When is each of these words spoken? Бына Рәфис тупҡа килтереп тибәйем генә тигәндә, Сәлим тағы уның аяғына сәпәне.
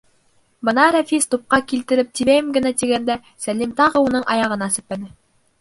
Бына 0.69 0.85
Рәфис 0.95 1.27
тупҡа 1.33 1.59
килтереп 1.73 2.09
тибәйем 2.21 2.49
генә 2.57 2.73
тигәндә, 2.81 3.21
Сәлим 3.47 3.77
тағы 3.83 4.05
уның 4.09 4.29
аяғына 4.37 4.73
сәпәне. 4.81 5.17